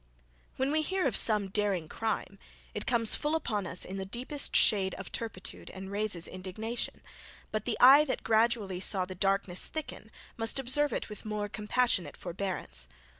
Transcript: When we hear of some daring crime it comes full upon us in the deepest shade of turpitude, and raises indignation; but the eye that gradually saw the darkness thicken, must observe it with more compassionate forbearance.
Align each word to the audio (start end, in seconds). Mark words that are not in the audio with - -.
When 0.55 0.71
we 0.71 0.81
hear 0.81 1.05
of 1.05 1.15
some 1.15 1.49
daring 1.49 1.87
crime 1.87 2.39
it 2.73 2.87
comes 2.87 3.13
full 3.13 3.35
upon 3.35 3.67
us 3.67 3.85
in 3.85 3.97
the 3.97 4.03
deepest 4.05 4.55
shade 4.55 4.95
of 4.95 5.11
turpitude, 5.11 5.69
and 5.69 5.91
raises 5.91 6.27
indignation; 6.27 7.01
but 7.51 7.65
the 7.65 7.77
eye 7.79 8.03
that 8.05 8.23
gradually 8.23 8.79
saw 8.79 9.05
the 9.05 9.13
darkness 9.13 9.67
thicken, 9.67 10.09
must 10.37 10.57
observe 10.57 10.91
it 10.91 11.07
with 11.07 11.23
more 11.23 11.47
compassionate 11.47 12.17
forbearance. 12.17 12.87